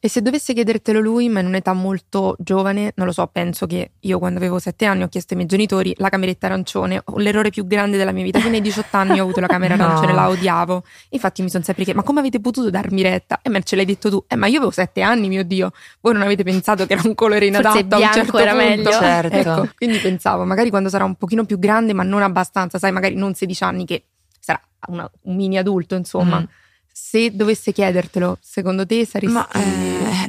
[0.02, 3.90] E se dovesse chiedertelo lui, ma in un'età molto giovane, non lo so, penso che
[4.00, 7.66] io quando avevo sette anni ho chiesto ai miei genitori la cameretta arancione, l'errore più
[7.66, 8.38] grande della mia vita.
[8.38, 9.84] Fino ai 18 anni ho avuto la camera no.
[9.84, 10.84] arancione, la odiavo.
[11.10, 13.40] Infatti mi sono sempre chiesto, ma come avete potuto darmi retta?
[13.42, 14.24] E me ce l'hai detto tu.
[14.26, 15.70] Eh, ma io avevo sette anni, mio Dio.
[16.00, 18.66] Voi non avete pensato che era un colore inadatto a un certo era punto.
[18.66, 18.90] meglio.
[18.92, 19.36] Certo.
[19.36, 23.16] Ecco, quindi pensavo, magari quando sarà un pochino più grande, ma non abbastanza, sai, magari
[23.16, 24.04] non 16 anni che
[24.38, 26.40] sarà una, un mini adulto, insomma.
[26.40, 26.58] Mm
[26.92, 29.32] se dovesse chiedertelo, secondo te saresti...
[29.32, 30.28] Ma eh,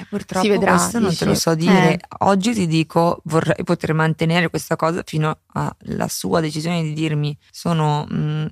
[0.00, 1.94] eh, purtroppo si vedrà, questo non te lo so dire.
[1.94, 1.98] Eh.
[2.20, 8.06] Oggi ti dico vorrei poter mantenere questa cosa fino alla sua decisione di dirmi sono
[8.08, 8.46] mh, mm,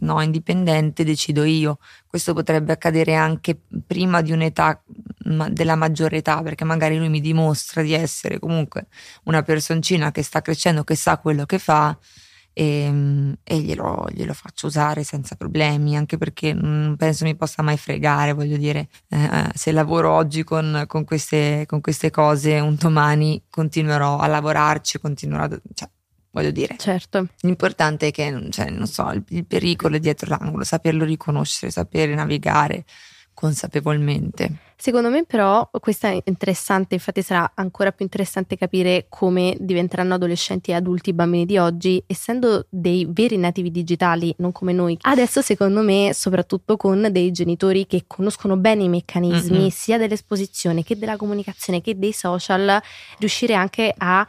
[0.00, 1.78] no, indipendente, decido io.
[2.06, 4.82] Questo potrebbe accadere anche prima di un'età
[5.24, 8.86] ma, della maggiore età, perché magari lui mi dimostra di essere comunque
[9.24, 11.96] una personcina che sta crescendo, che sa quello che fa
[12.54, 17.62] e, ehm, e glielo, glielo, faccio usare senza problemi, anche perché non penso mi possa
[17.62, 22.76] mai fregare, voglio dire, eh, se lavoro oggi con, con, queste, con, queste, cose, un
[22.78, 25.60] domani continuerò a lavorarci, continuerò a...
[25.74, 25.90] Cioè,
[26.30, 26.76] voglio dire.
[26.78, 27.28] Certo.
[27.40, 32.14] L'importante è che, cioè, non so, il, il pericolo è dietro l'angolo, saperlo riconoscere, sapere
[32.14, 32.84] navigare
[33.34, 34.58] consapevolmente.
[34.76, 40.70] Secondo me però questo è interessante, infatti sarà ancora più interessante capire come diventeranno adolescenti
[40.70, 44.96] e adulti i bambini di oggi, essendo dei veri nativi digitali, non come noi.
[45.00, 49.68] Adesso secondo me, soprattutto con dei genitori che conoscono bene i meccanismi mm-hmm.
[49.68, 52.80] sia dell'esposizione che della comunicazione che dei social,
[53.18, 54.26] riuscire anche a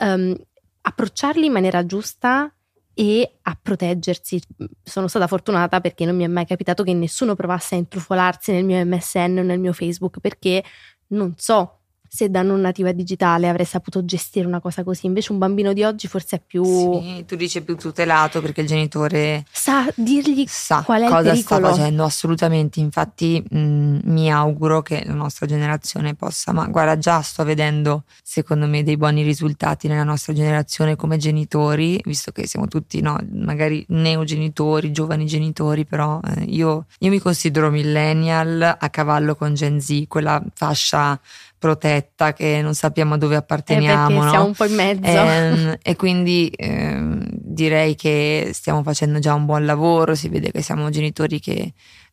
[0.00, 0.36] um,
[0.82, 2.50] approcciarli in maniera giusta
[2.98, 4.40] e a proteggersi.
[4.82, 8.64] Sono stata fortunata perché non mi è mai capitato che nessuno provasse a intrufolarsi nel
[8.64, 10.64] mio MSN o nel mio Facebook perché
[11.08, 15.06] non so se da non nativa digitale avrei saputo gestire una cosa così.
[15.06, 16.64] Invece un bambino di oggi forse è più...
[16.64, 19.44] Sì, tu dici più tutelato perché il genitore...
[19.50, 22.80] Sa dirgli sa qual è cosa sta facendo, assolutamente.
[22.80, 26.52] Infatti mh, mm, mi auguro che la nostra generazione possa...
[26.52, 32.00] Ma guarda, già sto vedendo, secondo me, dei buoni risultati nella nostra generazione come genitori,
[32.04, 37.70] visto che siamo tutti, no, magari neogenitori, giovani genitori, però eh, io, io mi considero
[37.70, 41.18] millennial a cavallo con Gen Z, quella fascia
[41.66, 44.20] protetta che non sappiamo dove apparteniamo.
[44.20, 44.30] Eh no?
[44.30, 45.02] siamo un po' in mezzo.
[45.02, 50.52] E, ehm, e quindi eh, direi che stiamo facendo già un buon lavoro, si vede
[50.52, 51.72] che siamo genitori che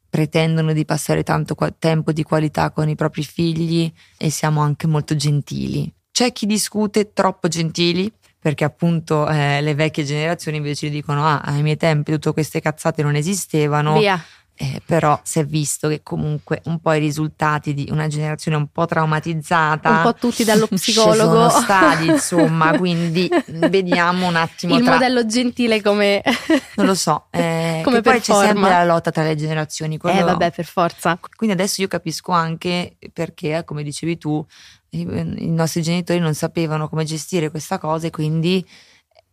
[0.09, 5.15] pretendono di passare tanto tempo di qualità con i propri figli e siamo anche molto
[5.15, 5.91] gentili.
[6.11, 11.61] C'è chi discute troppo gentili, perché appunto eh, le vecchie generazioni invece dicono ah ai
[11.61, 14.21] miei tempi tutte queste cazzate non esistevano Via.
[14.55, 18.67] Eh, però si è visto che comunque un po' i risultati di una generazione un
[18.67, 21.49] po' traumatizzata un po' tutti dallo psicologo.
[21.49, 24.93] sono stati insomma quindi vediamo un attimo il tra...
[24.93, 26.21] modello gentile come
[26.75, 30.19] non lo so eh, come poi c'è sempre la lotta tra le generazioni quello...
[30.19, 31.19] eh vabbè per forza.
[31.35, 34.45] Quindi adesso io capisco anche perché come dicevi tu
[34.91, 38.65] i, i nostri genitori non sapevano come gestire questa cosa e quindi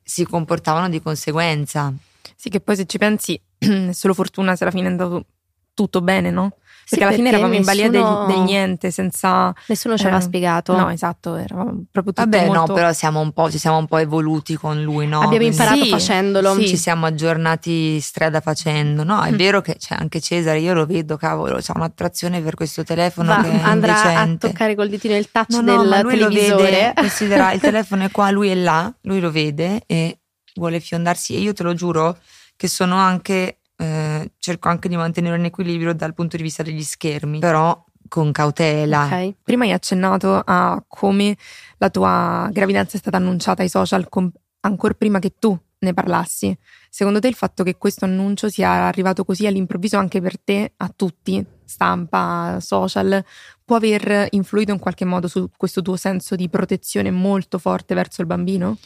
[0.02, 1.92] si comportavano di conseguenza.
[2.36, 5.26] Sì, che poi se ci pensi, è solo fortuna se alla fine è andato
[5.74, 6.52] tutto bene, no?
[6.90, 9.54] Perché alla fine eravamo nessuno, in balia del, del, niente, senza.
[9.68, 10.76] Nessuno ci aveva eh, spiegato.
[10.76, 12.66] No, esatto, eravamo proprio tutti Vabbè, molto...
[12.66, 15.20] no, però siamo un po', ci siamo un po' evoluti con lui, no?
[15.20, 16.54] Abbiamo imparato sì, facendolo.
[16.54, 16.66] Sì.
[16.66, 19.04] Ci siamo aggiornati strada facendo.
[19.04, 19.36] No, è mm.
[19.36, 23.42] vero che c'è anche Cesare, io lo vedo, cavolo, c'ha un'attrazione per questo telefono Va,
[23.42, 24.46] che andrà indecente.
[24.46, 26.48] a toccare col ditino il touch no, del no, ma lui televisore.
[26.48, 30.19] Lo vede, considera il telefono è qua, lui è là, lui lo vede e
[30.54, 31.34] vuole fiondarsi.
[31.34, 32.18] E io te lo giuro
[32.56, 36.82] che sono anche eh, cerco anche di mantenere un equilibrio dal punto di vista degli
[36.82, 39.06] schermi, però con cautela.
[39.06, 39.34] Okay.
[39.42, 41.36] Prima hai accennato a come
[41.78, 46.54] la tua gravidanza è stata annunciata ai social com- ancora prima che tu ne parlassi.
[46.90, 50.92] Secondo te il fatto che questo annuncio sia arrivato così all'improvviso anche per te, a
[50.94, 53.24] tutti, stampa, social,
[53.64, 58.20] può aver influito in qualche modo su questo tuo senso di protezione molto forte verso
[58.20, 58.76] il bambino?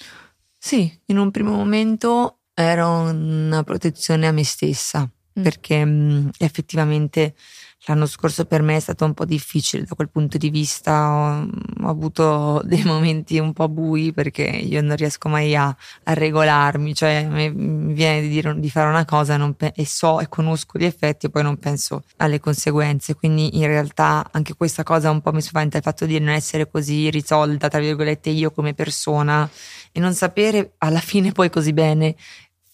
[0.67, 5.43] Sì, in un primo momento era una protezione a me stessa, mm.
[5.43, 7.35] perché mh, effettivamente
[7.87, 11.49] l'anno scorso per me è stato un po' difficile da quel punto di vista, ho,
[11.83, 16.95] ho avuto dei momenti un po' bui perché io non riesco mai a, a regolarmi,
[16.95, 20.85] cioè mi viene di, dire, di fare una cosa pe- e so e conosco gli
[20.85, 25.33] effetti e poi non penso alle conseguenze, quindi in realtà anche questa cosa un po'
[25.33, 29.49] mi spaventa il fatto di non essere così risolta, tra virgolette, io come persona
[29.93, 32.17] e non sapere alla fine poi così bene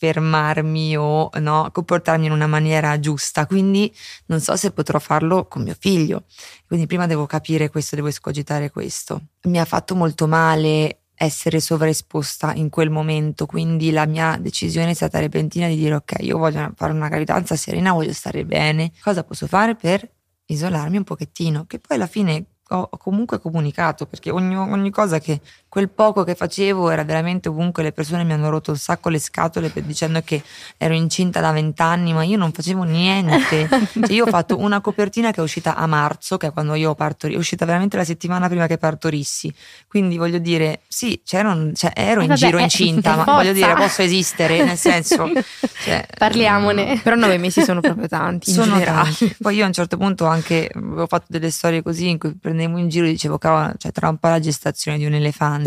[0.01, 3.47] fermarmi o no, comportarmi in una maniera giusta.
[3.47, 3.95] Quindi
[4.27, 6.25] non so se potrò farlo con mio figlio.
[6.67, 9.21] Quindi prima devo capire questo, devo escogitare questo.
[9.43, 14.95] Mi ha fatto molto male essere sovraesposta in quel momento, quindi la mia decisione è
[14.95, 18.93] stata repentina di dire ok, io voglio fare una gravidanza serena, voglio stare bene.
[19.03, 20.11] Cosa posso fare per
[20.47, 21.67] isolarmi un pochettino?
[21.67, 26.35] Che poi alla fine ho comunque comunicato perché ogni, ogni, cosa che quel poco che
[26.35, 30.21] facevo era veramente ovunque le persone mi hanno rotto un sacco le scatole per, dicendo
[30.23, 30.43] che
[30.77, 33.69] ero incinta da vent'anni ma io non facevo niente.
[34.01, 36.95] Cioè io ho fatto una copertina che è uscita a marzo che è quando io
[36.95, 39.53] partorì è uscita veramente la settimana prima che partorissi
[39.87, 44.03] quindi voglio dire sì cioè, ero eh in vabbè, giro incinta ma voglio dire posso
[44.03, 45.31] esistere nel senso
[45.85, 47.01] cioè, parliamone.
[47.03, 49.35] però nove mesi sono proprio tanti sono tanti.
[49.41, 52.61] Poi io a un certo punto anche avevo fatto delle storie così in cui prendevo
[52.61, 55.60] prendevo in giro e dicevo, cavolo, cioè tra un po' la gestazione di un elefante,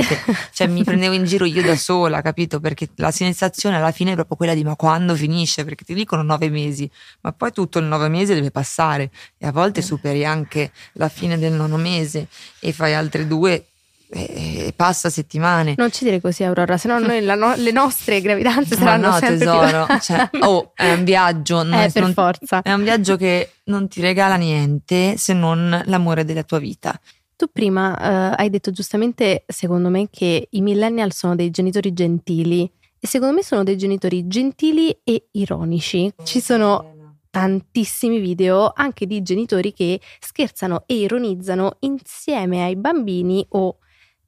[0.53, 2.59] cioè mi prendevo in giro io da sola, capito?
[2.59, 5.63] Perché la sensazione alla fine è proprio quella di ma quando finisce?
[5.63, 6.89] Perché ti dicono nove mesi,
[7.21, 9.83] ma poi tutto il nove mesi deve passare e a volte eh.
[9.83, 12.27] superi anche la fine del nono mese
[12.59, 13.65] e fai altre due
[14.13, 15.73] e passa settimane.
[15.77, 19.85] Non ci dire così, Aurora, se no, no le nostre gravidanze saranno no, sempre tesoro.
[19.85, 19.99] Più...
[19.99, 21.63] cioè, oh, è un viaggio.
[21.63, 22.61] Non, eh, per non, forza.
[22.61, 26.99] È un viaggio che non ti regala niente se non l'amore della tua vita.
[27.43, 32.71] Tu prima uh, hai detto giustamente, secondo me, che i millennial sono dei genitori gentili
[32.97, 36.09] e secondo me sono dei genitori gentili e ironici.
[36.23, 36.95] Ci sono
[37.29, 43.79] tantissimi video anche di genitori che scherzano e ironizzano insieme ai bambini o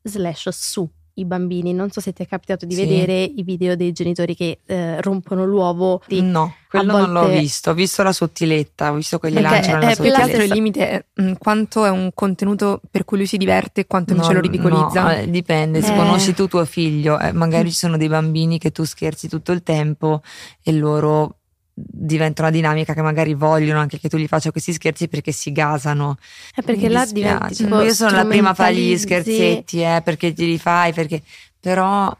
[0.01, 1.73] slash su i bambini.
[1.73, 2.86] Non so se ti è capitato di sì.
[2.86, 6.01] vedere i video dei genitori che eh, rompono l'uovo.
[6.08, 7.12] Di, no, quello volte...
[7.12, 7.71] non l'ho visto.
[7.71, 10.01] Ho visto la sottiletta, ho visto che gli lanciano la sottiletta.
[10.01, 13.38] Più che altro il limite è mm, quanto è un contenuto per cui lui si
[13.38, 15.04] diverte e quanto invece no, lo ridicolizza.
[15.04, 15.95] No, eh, dipende, se eh.
[15.95, 19.63] conosci tu tuo figlio, eh, magari ci sono dei bambini che tu scherzi tutto il
[19.63, 20.21] tempo
[20.63, 21.38] e loro
[21.77, 25.51] diventa una dinamica che magari vogliono anche che tu gli faccia questi scherzi perché si
[25.51, 26.17] gasano.
[26.53, 30.33] È perché là diventa tipo Io sono la prima a fargli gli scherzetti, eh, perché
[30.33, 31.21] te li fai, perché
[31.59, 32.15] però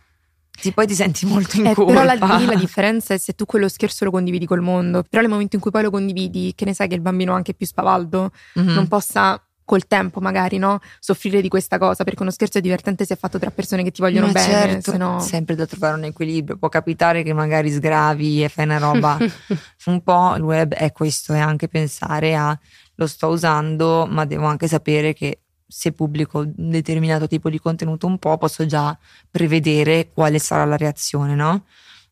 [0.60, 1.94] ti, poi ti senti molto in eh, colpa.
[1.94, 5.32] Però la, la differenza è se tu quello scherzo lo condividi col mondo, però nel
[5.32, 8.32] momento in cui poi lo condividi, che ne sai che il bambino anche più spavaldo,
[8.60, 8.74] mm-hmm.
[8.74, 10.80] non possa col tempo magari, no?
[11.00, 13.92] Soffrire di questa cosa, perché uno scherzo è divertente se è fatto tra persone che
[13.92, 14.54] ti vogliono Ma bene.
[14.54, 15.20] Certo, sennò...
[15.20, 16.58] sempre da trovare un equilibrio.
[16.58, 19.18] Può capitare che magari sgravi e fai una roba.
[19.86, 22.58] un po' il web è questo, è anche pensare a
[22.96, 28.08] lo sto usando, ma devo anche sapere che se pubblico un determinato tipo di contenuto
[28.08, 28.98] un po', posso già
[29.30, 31.66] prevedere quale sarà la reazione, no?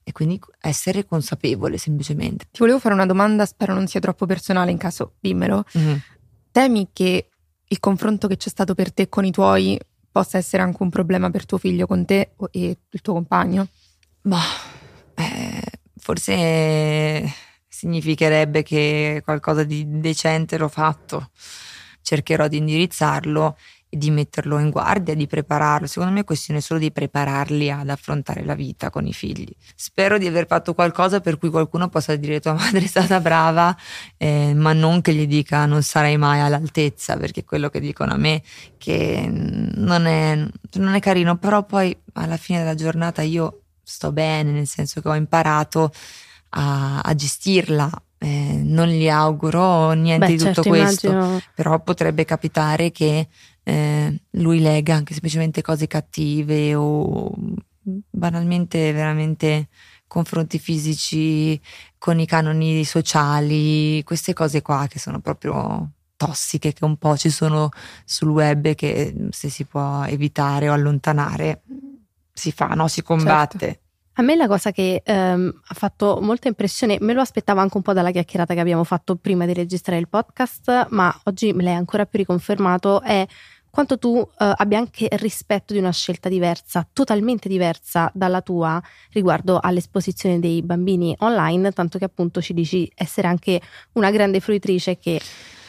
[0.03, 2.47] E quindi essere consapevole semplicemente.
[2.51, 5.63] Ti volevo fare una domanda, spero non sia troppo personale, in caso dimmelo.
[5.77, 5.97] Mm-hmm.
[6.51, 7.29] Temi che
[7.73, 9.79] il confronto che c'è stato per te con i tuoi
[10.11, 13.67] possa essere anche un problema per tuo figlio con te e il tuo compagno?
[14.21, 14.43] Bah,
[15.15, 17.33] eh, forse
[17.67, 21.31] significherebbe che qualcosa di decente l'ho fatto.
[22.03, 23.57] Cercherò di indirizzarlo
[23.97, 25.87] di metterlo in guardia, di prepararlo.
[25.87, 29.53] Secondo me è questione solo di prepararli ad affrontare la vita con i figli.
[29.75, 33.75] Spero di aver fatto qualcosa per cui qualcuno possa dire tua madre è stata brava,
[34.17, 38.17] eh, ma non che gli dica non sarai mai all'altezza, perché quello che dicono a
[38.17, 38.41] me
[38.77, 40.35] che non è,
[40.73, 45.09] non è carino, però poi alla fine della giornata io sto bene, nel senso che
[45.09, 45.91] ho imparato
[46.49, 47.89] a, a gestirla.
[48.17, 51.41] Eh, non gli auguro niente Beh, di tutto certo, questo, immagino.
[51.53, 53.27] però potrebbe capitare che
[53.63, 57.33] eh, lui lega anche semplicemente cose cattive o
[57.81, 59.67] banalmente veramente
[60.07, 61.59] confronti fisici
[61.97, 67.29] con i canoni sociali, queste cose qua che sono proprio tossiche che un po' ci
[67.29, 67.69] sono
[68.05, 71.63] sul web che se si può evitare o allontanare
[72.31, 72.87] si fa, no?
[72.87, 73.57] si combatte.
[73.57, 73.81] Certo.
[74.17, 77.83] A me la cosa che ehm, ha fatto molta impressione, me lo aspettavo anche un
[77.83, 81.73] po' dalla chiacchierata che abbiamo fatto prima di registrare il podcast, ma oggi me l'hai
[81.73, 83.25] ancora più riconfermato, è
[83.73, 88.79] quanto tu eh, abbia anche rispetto di una scelta diversa, totalmente diversa dalla tua
[89.13, 93.59] riguardo all'esposizione dei bambini online, tanto che appunto ci dici essere anche
[93.93, 95.19] una grande fruitrice che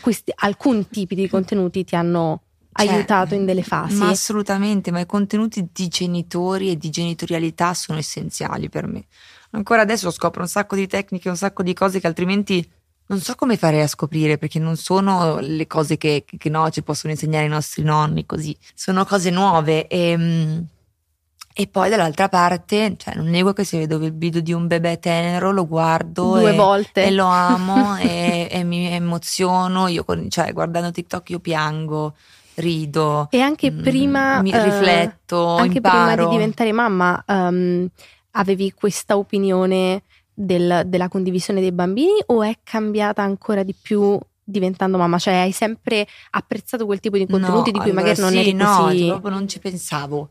[0.02, 2.42] questi, alcuni tipi di contenuti ti hanno
[2.74, 3.96] cioè, aiutato in delle fasi.
[3.96, 9.06] Ma assolutamente, ma i contenuti di genitori e di genitorialità sono essenziali per me.
[9.52, 12.70] Ancora adesso scopro un sacco di tecniche, un sacco di cose che altrimenti
[13.06, 16.82] non so come farei a scoprire perché non sono le cose che, che no, ci
[16.82, 20.66] possono insegnare i nostri nonni così, sono cose nuove e, ehm,
[21.56, 24.98] e poi dall'altra parte, cioè non nego che se vedo il video di un bebè
[24.98, 30.52] tenero lo guardo due e, volte e lo amo e, e, mi emoziono, io cioè
[30.52, 32.14] guardando TikTok io piango,
[32.54, 33.28] rido.
[33.30, 34.42] E anche mm, prima...
[34.42, 36.14] Mi uh, rifletto, Anche imparo.
[36.14, 37.88] prima di diventare mamma um,
[38.32, 40.02] avevi questa opinione
[40.35, 45.18] del, della condivisione dei bambini o è cambiata ancora di più diventando mamma?
[45.18, 48.38] Cioè hai sempre apprezzato quel tipo di contenuti no, di cui allora magari non sì,
[48.38, 49.07] eri no, così...
[49.07, 50.31] No, proprio non ci pensavo.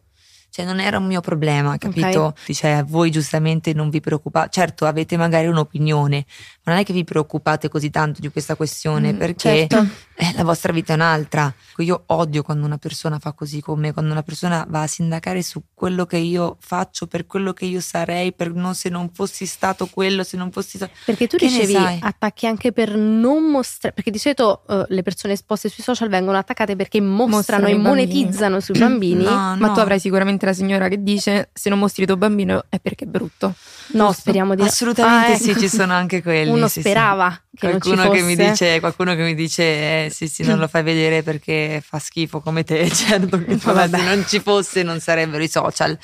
[0.54, 2.26] Cioè non era un mio problema, capito?
[2.26, 2.54] Okay.
[2.54, 6.24] Cioè voi giustamente non vi preoccupate, certo avete magari un'opinione,
[6.66, 9.86] non è che vi preoccupate così tanto di questa questione mm, perché certo.
[10.16, 11.54] eh, la vostra vita è un'altra.
[11.78, 15.42] Io odio quando una persona fa così con me, quando una persona va a sindacare
[15.42, 19.46] su quello che io faccio, per quello che io sarei, per non se non fossi
[19.46, 20.94] stato quello, se non fossi stato...
[21.04, 25.34] Perché tu che ricevi attacchi anche per non mostrare, perché di solito uh, le persone
[25.34, 29.24] esposte sui social vengono attaccate perché mostrano, mostrano e monetizzano sui bambini.
[29.26, 29.58] No, no.
[29.58, 33.04] Ma tu avrai sicuramente la signora che dice se non mostri tuo bambino è perché
[33.04, 33.54] è brutto.
[33.94, 34.22] No, Giusto?
[34.22, 35.44] speriamo di Assolutamente ah, ecco.
[35.44, 36.50] sì, ci sono anche quelli.
[36.50, 37.58] Uno sì, sperava sì.
[37.58, 39.64] che qualcuno che mi dice, qualcuno che mi dice
[40.06, 43.88] eh, sì sì non lo fai vedere perché fa schifo come te, certo che se
[44.04, 45.98] non ci fosse non sarebbero i social.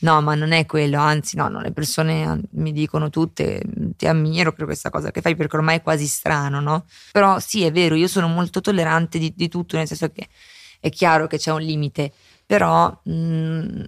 [0.00, 3.62] No, ma non è quello, anzi no, no, le persone mi dicono tutte
[3.96, 6.84] ti ammiro per questa cosa che fai perché ormai è quasi strano, no?
[7.12, 10.26] Però sì, è vero, io sono molto tollerante di, di tutto, nel senso che
[10.80, 12.12] è chiaro che c'è un limite
[12.46, 13.82] però mh, mm,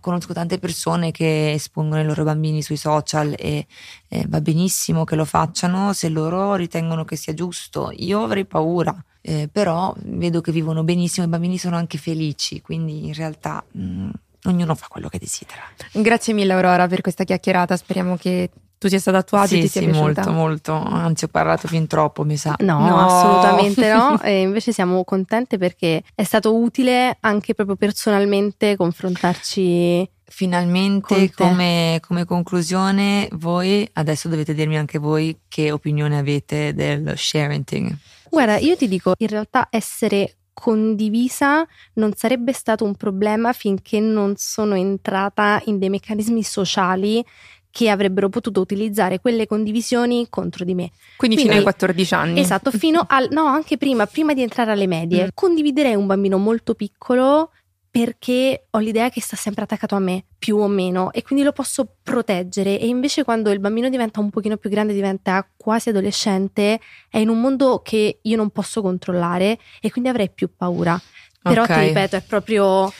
[0.00, 3.66] conosco tante persone che espongono i loro bambini sui social e
[4.08, 7.90] eh, va benissimo che lo facciano se loro ritengono che sia giusto.
[7.96, 13.06] Io avrei paura, eh, però vedo che vivono benissimo, i bambini sono anche felici, quindi
[13.06, 14.10] in realtà mh, mm,
[14.44, 15.62] ognuno fa quello che desidera.
[15.92, 18.50] Grazie mille Aurora per questa chiacchierata, speriamo che
[18.82, 20.00] tu sia stata a tuo agio sì, ti sì, piaciuta?
[20.00, 22.56] molto, molto, anzi ho parlato fin troppo mi sa.
[22.58, 22.98] No, no.
[22.98, 31.30] assolutamente no, e invece siamo contente perché è stato utile anche proprio personalmente confrontarci Finalmente,
[31.34, 37.94] come, come, conclusione, voi adesso dovete dirmi anche voi che opinione avete del sharing.
[38.30, 44.34] Guarda, io ti dico, in realtà essere condivisa non sarebbe stato un problema finché non
[44.36, 47.24] sono entrata in dei meccanismi sociali
[47.72, 50.90] che avrebbero potuto utilizzare quelle condivisioni contro di me.
[51.16, 52.40] Quindi, Quindi fino ai 14 anni.
[52.40, 55.24] Esatto, fino al no, anche prima, prima di entrare alle medie.
[55.24, 55.28] Mm.
[55.32, 57.50] Condividerei un bambino molto piccolo
[57.90, 61.52] perché ho l'idea che sta sempre attaccato a me, più o meno, e quindi lo
[61.52, 62.78] posso proteggere.
[62.78, 67.28] E invece quando il bambino diventa un pochino più grande, diventa quasi adolescente, è in
[67.28, 71.00] un mondo che io non posso controllare e quindi avrei più paura.
[71.42, 71.80] Però okay.
[71.80, 72.90] ti ripeto, è proprio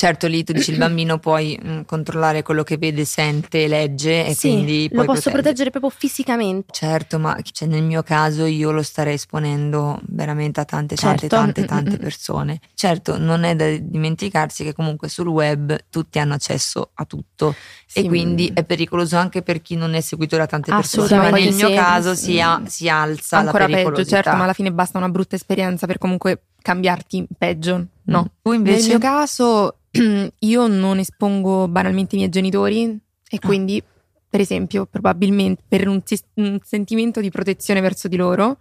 [0.00, 4.24] Certo, lì tu dici il bambino puoi mh, mm, controllare quello che vede, sente, legge
[4.24, 5.42] e sì, quindi lo posso proteggere.
[5.42, 6.72] proteggere proprio fisicamente.
[6.72, 11.36] Certo, ma cioè, nel mio caso io lo starei esponendo veramente a tante, tante, certo.
[11.36, 12.60] tante, tante persone.
[12.72, 17.54] Certo, non è da dimenticarsi che comunque sul web tutti hanno accesso a tutto
[17.84, 21.14] sì, e quindi è pericoloso anche per chi non è seguito da tante persone.
[21.14, 24.72] Ma nel mio caso si, a, si alza Ancora la peggio, certo, ma alla fine
[24.72, 27.86] basta una brutta esperienza per comunque cambiarti peggio.
[28.04, 28.40] No, mm.
[28.42, 28.80] tu invece?
[28.80, 29.74] Nel mio caso
[30.38, 33.46] io non espongo banalmente i miei genitori e ah.
[33.46, 33.82] quindi,
[34.28, 36.02] per esempio, probabilmente per un,
[36.34, 38.58] un, sentimento di protezione verso di loro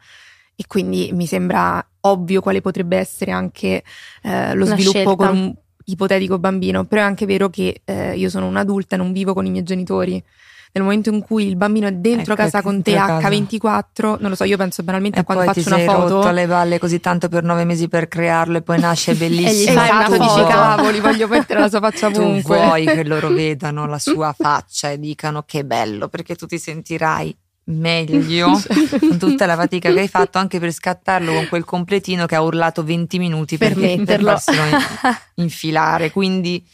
[0.55, 3.84] e quindi mi sembra ovvio quale potrebbe essere anche
[4.23, 5.15] eh, lo Una sviluppo scelta.
[5.15, 5.55] con un
[5.86, 9.49] ipotetico bambino, però è anche vero che eh, io sono un'adulta non vivo con i
[9.49, 10.23] miei genitori.
[10.72, 13.28] Nel momento in cui il bambino è dentro Ecco, casa è con te dentro casa.
[13.30, 15.95] H24, non lo so, io penso banalmente E a quando poi ti faccio una sei
[15.95, 19.15] foto rotto le balle così tanto per nove mesi per crearlo e poi nasce E
[19.15, 19.74] gli bellissimo.
[19.80, 20.17] fai una foto.
[20.24, 22.55] dici cavoli, voglio mettere la sua faccia tu ovunque.
[22.57, 27.36] vuoi che loro vedano la sua faccia e dicano che bello perché tu ti sentirai
[27.72, 28.51] meglio
[28.99, 32.41] con tutta la fatica che hai fatto anche per scattarlo con quel completino che ha
[32.41, 34.32] urlato 20 minuti Per per, per metterlo.
[34.32, 36.65] in- infilare quindi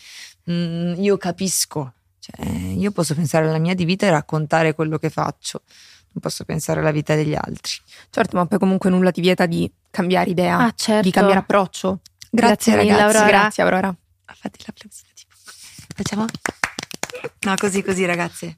[0.50, 1.94] mm, io capisco
[2.26, 5.62] Cioè, io posso pensare alla mia di vita e raccontare quello che faccio
[6.16, 7.74] non posso pensare alla vita degli altri
[8.10, 11.02] Certo, ma poi comunque nulla ti vieta di cambiare idea, Ah, certo.
[11.04, 12.00] di cambiare approccio.
[12.32, 13.28] Grazie mille, ragazzi, Aurora.
[13.40, 13.96] grazie Aurora.
[14.26, 15.34] fatti l'applausino tipo
[15.96, 16.26] facciamo
[17.42, 18.58] no così così ragazze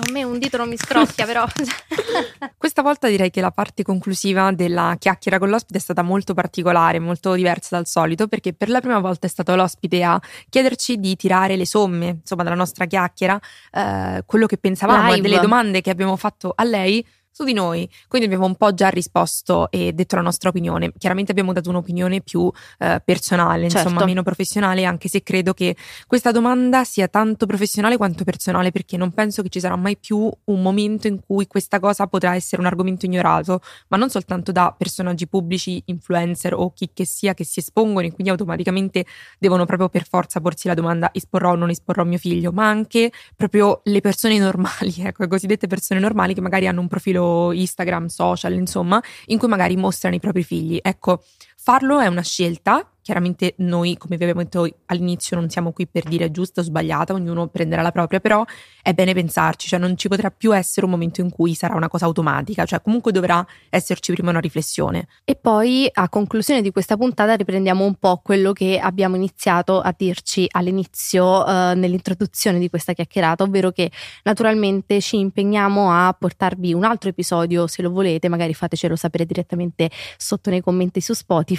[0.00, 1.44] A me un dito non mi scrocchia, però.
[2.56, 7.00] Questa volta direi che la parte conclusiva della chiacchiera con l'ospite è stata molto particolare,
[7.00, 11.16] molto diversa dal solito, perché per la prima volta è stato l'ospite a chiederci di
[11.16, 13.40] tirare le somme, insomma, della nostra chiacchiera,
[13.72, 15.28] eh, quello che pensavamo e Live.
[15.28, 17.88] delle domande che abbiamo fatto a lei su di noi.
[18.08, 20.92] Quindi abbiamo un po' già risposto e detto la nostra opinione.
[20.98, 24.04] Chiaramente abbiamo dato un'opinione più eh, personale, insomma, Certo.
[24.06, 25.76] meno professionale, anche se credo che
[26.06, 30.28] questa domanda sia tanto professionale quanto personale, perché non penso che ci sarà mai più
[30.44, 34.74] un momento in cui questa cosa potrà essere un argomento ignorato, ma non soltanto da
[34.76, 39.04] personaggi pubblici, influencer o chi che sia che si espongono e quindi automaticamente
[39.38, 43.12] devono proprio per forza porsi la domanda esporrò o non esporrò mio figlio, ma anche
[43.36, 48.06] proprio le persone normali, ecco, le cosiddette persone normali che magari hanno un profilo Instagram,
[48.06, 50.78] social, insomma, in cui magari mostrano i propri figli.
[50.82, 51.22] Ecco,
[51.68, 52.82] farlo è una scelta.
[53.02, 57.14] Chiaramente noi, come vi abbiamo detto all'inizio, non siamo qui per dire giusta o sbagliata,
[57.14, 58.44] ognuno prenderà la propria, però
[58.82, 61.88] è bene pensarci, cioè non ci potrà più essere un momento in cui sarà una
[61.88, 65.08] cosa automatica, cioè comunque dovrà esserci prima una riflessione.
[65.24, 69.94] E poi a conclusione di questa puntata riprendiamo un po' quello che abbiamo iniziato a
[69.96, 73.90] dirci all'inizio eh, nell'introduzione di questa chiacchierata, ovvero che
[74.24, 79.90] naturalmente ci impegniamo a portarvi un altro episodio se lo volete, magari fatecelo sapere direttamente
[80.18, 81.56] sotto nei commenti su Spotify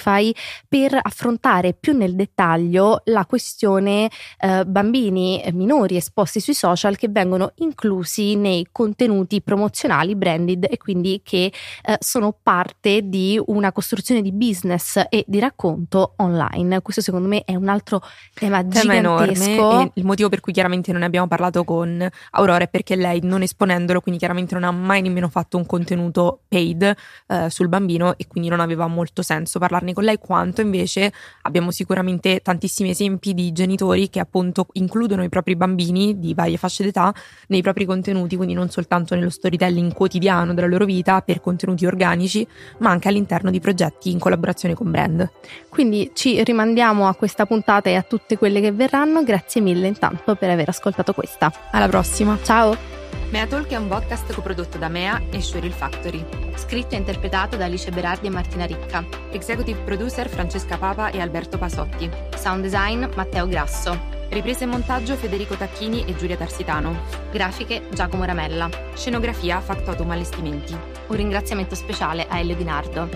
[0.68, 7.08] per affrontare più nel dettaglio la questione eh, bambini eh, minori esposti sui social che
[7.10, 11.52] vengono inclusi nei contenuti promozionali branded e quindi che
[11.84, 16.82] eh, sono parte di una costruzione di business e di racconto online.
[16.82, 18.02] Questo secondo me è un altro
[18.34, 19.82] tema, tema gigantesco.
[19.82, 23.20] e il motivo per cui chiaramente non ne abbiamo parlato con Aurora è perché lei
[23.24, 26.96] non esponendolo quindi chiaramente non ha mai nemmeno fatto un contenuto paid
[27.28, 31.12] eh, sul bambino e quindi non aveva molto senso parlarne con lei quanto invece
[31.44, 36.84] abbiamo sicuramente tantissimi esempi di genitori che appunto includono i propri bambini di varie fasce
[36.84, 37.14] d'età
[37.48, 42.46] nei propri contenuti quindi non soltanto nello storytelling quotidiano della loro vita per contenuti organici
[42.80, 45.30] ma anche all'interno di progetti in collaborazione con brand
[45.70, 49.24] Quindi ci rimandiamo a questa puntata e a tutte quelle che verranno.
[49.24, 51.52] Grazie mille intanto per aver ascoltato questa.
[51.72, 53.09] alla prossima Ciao!
[53.30, 56.26] Mea Talk è un podcast coprodotto da Mea e Sheryl Factory.
[56.56, 59.06] Scritto e interpretato da Alice Berardi e Martina Ricca.
[59.30, 62.10] Executive producer Francesca Papa e Alberto Pasotti.
[62.36, 64.18] Sound design Matteo Grasso.
[64.30, 67.04] Ripresa e montaggio Federico Tacchini e Giulia Tarsitano.
[67.32, 68.68] Grafiche Giacomo Ramella.
[68.96, 70.74] Scenografia Factotum Allestimenti.
[70.74, 73.10] Un ringraziamento speciale a Elio Di Nardo.